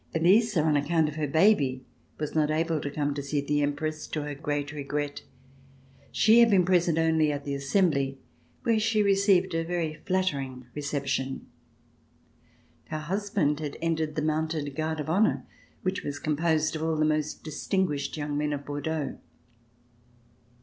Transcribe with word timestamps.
Elisa, 0.15 0.63
on 0.63 0.75
account 0.75 1.07
of 1.07 1.15
her 1.15 1.27
baby, 1.27 1.85
was 2.17 2.33
not 2.33 2.49
able 2.49 2.81
to 2.81 2.89
come 2.89 3.13
to 3.13 3.21
see 3.21 3.39
the 3.39 3.61
Empress, 3.61 4.07
to 4.07 4.23
her 4.23 4.33
great 4.33 4.71
regret. 4.71 5.21
She 6.11 6.39
had 6.39 6.49
been 6.49 6.65
present 6.65 6.97
only 6.97 7.31
at 7.31 7.43
the 7.43 7.53
Assembly 7.53 8.17
where 8.63 8.79
she 8.79 9.03
received 9.03 9.53
a 9.53 9.63
very 9.63 9.93
flattering 10.07 10.65
reception. 10.73 11.45
Her 12.87 12.97
husband 12.97 13.59
had 13.59 13.77
entered 13.79 14.15
the 14.15 14.23
mounted 14.23 14.75
Guard 14.75 14.99
of 14.99 15.07
Honor 15.07 15.45
which 15.83 16.01
was 16.03 16.17
composed 16.17 16.75
of 16.75 16.81
all 16.81 16.95
the 16.95 17.05
most 17.05 17.43
distinguished 17.43 18.17
young 18.17 18.35
men 18.35 18.53
of 18.53 18.65
Bordeaux. 18.65 19.19